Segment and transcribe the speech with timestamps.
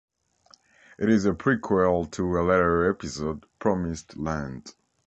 [0.97, 4.73] It is a prequel to a later episode, Promised Land.